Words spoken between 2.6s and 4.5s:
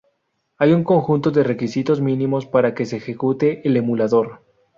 que se ejecute el emulador.